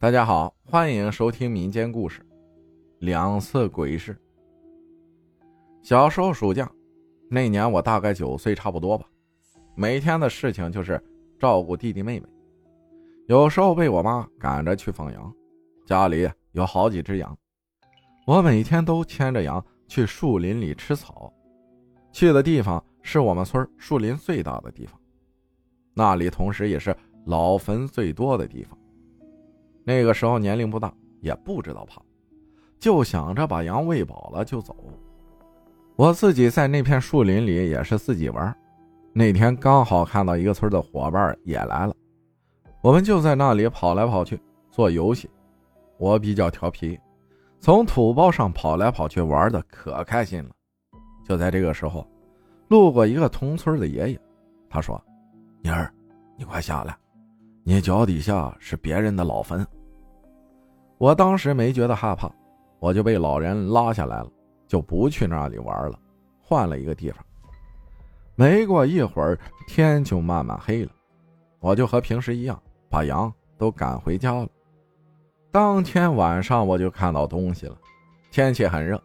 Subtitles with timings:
[0.00, 2.22] 大家好，欢迎收听民间故事
[3.00, 4.14] 《两次鬼事》。
[5.82, 6.66] 小时候暑假
[7.28, 9.04] 那年，我大概九岁差不多吧。
[9.74, 10.98] 每天的事情就是
[11.38, 12.26] 照顾弟弟妹妹，
[13.26, 15.30] 有时候被我妈赶着去放羊。
[15.84, 17.36] 家里有好几只羊，
[18.26, 21.30] 我每天都牵着羊去树林里吃草。
[22.10, 24.98] 去的地方是我们村树林最大的地方，
[25.92, 26.96] 那里同时也是
[27.26, 28.79] 老坟最多的地方。
[29.90, 32.00] 那个时候年龄不大，也不知道怕，
[32.78, 34.76] 就想着把羊喂饱了就走。
[35.96, 38.56] 我自己在那片树林里也是自己玩。
[39.12, 41.94] 那天刚好看到一个村的伙伴也来了，
[42.82, 44.40] 我们就在那里跑来跑去
[44.70, 45.28] 做游戏。
[45.98, 46.96] 我比较调皮，
[47.58, 50.50] 从土包上跑来跑去玩的可开心了。
[51.26, 52.08] 就在这个时候，
[52.68, 54.20] 路过一个同村的爷爷，
[54.68, 55.02] 他说
[55.60, 55.92] ：“妮儿，
[56.38, 56.96] 你快下来。”
[57.62, 59.66] 你脚底下是别人的老坟。
[61.00, 62.30] 我当时没觉得害怕，
[62.78, 64.30] 我就被老人拉下来了，
[64.66, 65.98] 就不去那里玩了，
[66.42, 67.24] 换了一个地方。
[68.34, 70.92] 没过一会儿，天就慢慢黑了，
[71.58, 74.46] 我就和平时一样，把羊都赶回家了。
[75.50, 77.74] 当天晚上我就看到东西了，
[78.30, 79.02] 天气很热，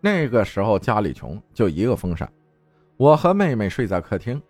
[0.00, 2.28] 那个时候家里穷，就一个风扇，
[2.96, 4.42] 我和妹妹睡在客厅，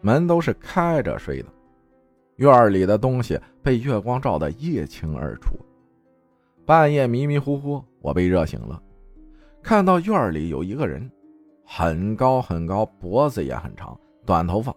[0.00, 1.48] 门都是开着睡的。
[2.36, 5.58] 院里的东西被月光照得一清二楚。
[6.70, 8.80] 半夜迷迷糊糊，我被热醒了，
[9.60, 11.10] 看到院里有一个人，
[11.64, 14.72] 很高很高，脖子也很长，短头发。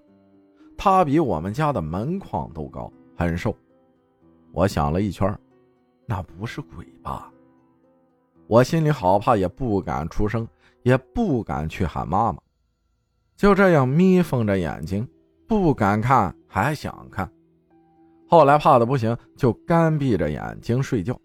[0.76, 3.56] 他比我们家的门框都高，很瘦。
[4.54, 5.38] 我想了一圈，
[6.08, 7.32] 那不是鬼吧？
[8.48, 10.48] 我心里好怕，也不敢出声，
[10.82, 12.40] 也不敢去喊妈妈。
[13.36, 15.08] 就这样眯缝着眼睛，
[15.48, 17.32] 不敢看，还想看。
[18.28, 21.16] 后来怕的不行，就干闭着眼睛睡觉，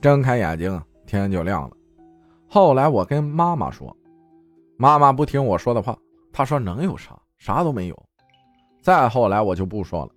[0.00, 1.76] 睁开眼睛天就亮了。
[2.48, 3.94] 后来我跟妈妈说，
[4.76, 5.96] 妈妈不听我说的话，
[6.32, 8.02] 她说能有啥，啥都没有。
[8.82, 10.10] 再后来我就不说了。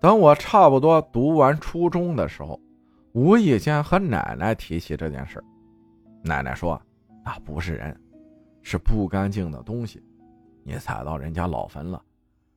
[0.00, 2.58] 等我差不多读完初中的时候，
[3.12, 5.42] 无意间和奶奶提起这件事
[6.22, 6.80] 奶奶说
[7.24, 8.00] 那不是人，
[8.62, 10.02] 是不干净的东西，
[10.64, 12.02] 你踩到人家老坟了，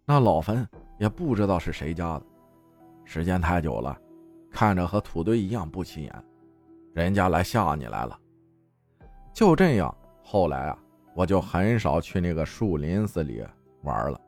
[0.06, 0.68] 那老坟
[0.98, 2.26] 也不知道是谁家的。
[3.04, 4.00] 时间太久了，
[4.52, 6.24] 看着和土堆一样不起眼，
[6.94, 8.20] 人家来吓你来了。
[9.34, 10.78] 就这样，后来啊，
[11.14, 13.46] 我就很少去那个树林子里
[13.84, 14.20] 玩了。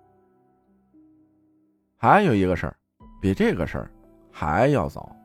[1.97, 2.75] 还有一个事儿，
[3.21, 3.91] 比这个事儿
[4.31, 5.15] 还要早。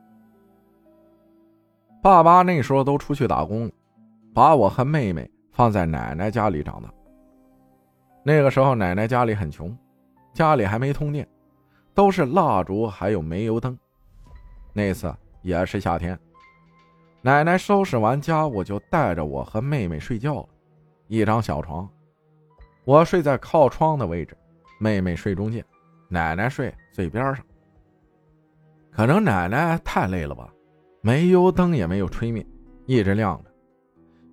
[2.02, 3.72] 爸妈那时候都出去打工了，
[4.34, 6.92] 把我和妹妹放在奶奶家里长大。
[8.22, 9.76] 那个时候奶奶家里很穷，
[10.32, 11.26] 家里还没通电。
[11.94, 13.78] 都是蜡烛，还有煤油灯。
[14.76, 15.10] 那次
[15.40, 16.18] 也是夏天，
[17.22, 20.48] 奶奶收拾完家务就带着我和妹妹睡觉了。
[21.08, 21.88] 一张小床，
[22.84, 24.36] 我睡在靠窗的位置，
[24.78, 25.64] 妹妹睡中间，
[26.10, 27.42] 奶奶睡最边上。
[28.90, 30.52] 可能奶奶太累了吧，
[31.00, 32.46] 煤油灯也没有吹灭，
[32.84, 33.50] 一直亮着。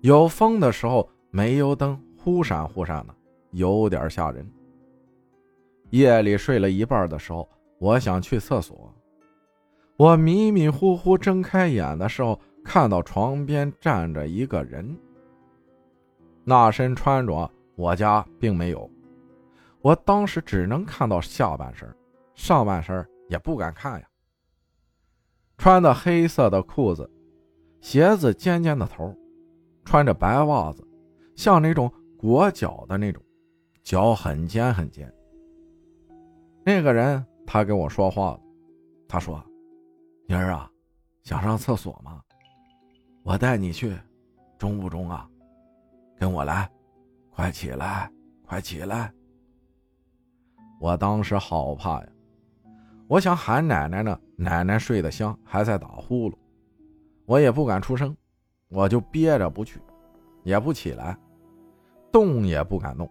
[0.02, 3.14] 有风的时候，煤油灯忽闪忽闪的，
[3.52, 4.46] 有点吓人。
[5.88, 8.94] 夜里睡了一半的时候，我想去厕所。
[9.96, 14.96] 我迷迷糊糊睁开眼的时候，看到床边站着一个人。
[16.42, 18.90] 那身穿着我家并没有，
[19.80, 21.88] 我当时只能看到下半身，
[22.34, 24.06] 上半身也不敢看呀。
[25.56, 27.08] 穿的黑色的裤子，
[27.80, 29.16] 鞋子尖尖的头，
[29.84, 30.84] 穿着白袜子，
[31.36, 33.22] 像那种裹脚的那种，
[33.84, 35.08] 脚很尖很尖。
[36.64, 38.40] 那个人他跟我说话了，
[39.06, 39.40] 他说
[40.26, 40.70] ：“妮儿啊，
[41.22, 42.22] 想上厕所吗？
[43.22, 43.96] 我带你去，
[44.58, 45.28] 中不中啊？
[46.18, 46.70] 跟我来，
[47.30, 48.10] 快起来，
[48.46, 49.12] 快起来！”
[50.80, 52.08] 我当时好怕呀，
[53.06, 56.34] 我想喊奶奶呢，奶奶睡得香，还在打呼噜，
[57.26, 58.16] 我也不敢出声，
[58.68, 59.80] 我就憋着不去，
[60.42, 61.16] 也不起来，
[62.10, 63.08] 动也不敢动，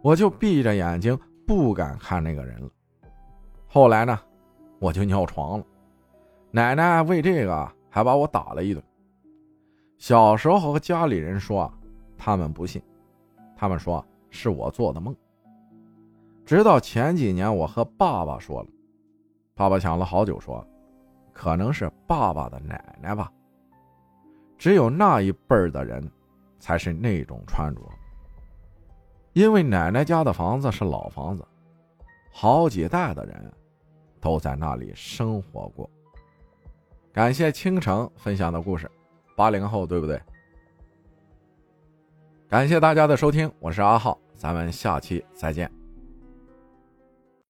[0.00, 1.18] 我就闭着眼睛。
[1.46, 2.70] 不敢看那个人了。
[3.66, 4.18] 后来呢，
[4.78, 5.66] 我就尿床了。
[6.54, 8.80] 奶奶为这个还把我打了一顿。
[9.98, 11.68] 小时候和家里人说，
[12.16, 12.80] 他们不信，
[13.56, 15.12] 他们说是我做的梦。
[16.46, 18.68] 直到前几年，我和爸爸说了，
[19.56, 20.64] 爸爸想了好久，说
[21.32, 23.32] 可能是爸爸的奶奶吧。
[24.56, 26.08] 只有那一辈的人，
[26.60, 27.80] 才是那种穿着。
[29.32, 31.44] 因为奶奶家的房子是老房子，
[32.30, 33.52] 好几代的人
[34.20, 35.90] 都在那里生活过。
[37.14, 38.90] 感谢倾城分享的故事，
[39.36, 40.20] 八零后对不对？
[42.48, 45.70] 感谢大家的收听，我是阿浩，咱们下期再见。